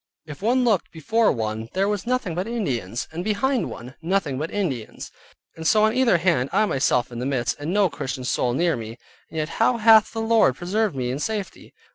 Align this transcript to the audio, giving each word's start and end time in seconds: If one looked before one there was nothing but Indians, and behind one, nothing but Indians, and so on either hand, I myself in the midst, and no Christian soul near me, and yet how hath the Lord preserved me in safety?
If 0.25 0.41
one 0.41 0.63
looked 0.63 0.89
before 0.91 1.31
one 1.31 1.69
there 1.73 1.87
was 1.87 2.07
nothing 2.07 2.33
but 2.33 2.47
Indians, 2.47 3.07
and 3.11 3.23
behind 3.23 3.69
one, 3.69 3.93
nothing 4.01 4.39
but 4.39 4.49
Indians, 4.49 5.11
and 5.55 5.67
so 5.67 5.83
on 5.83 5.93
either 5.93 6.17
hand, 6.17 6.49
I 6.51 6.65
myself 6.65 7.11
in 7.11 7.19
the 7.19 7.25
midst, 7.27 7.55
and 7.59 7.71
no 7.71 7.87
Christian 7.87 8.23
soul 8.23 8.53
near 8.55 8.75
me, 8.75 8.97
and 9.29 9.37
yet 9.37 9.49
how 9.61 9.77
hath 9.77 10.11
the 10.11 10.19
Lord 10.19 10.55
preserved 10.55 10.95
me 10.95 11.11
in 11.11 11.19
safety? 11.19 11.75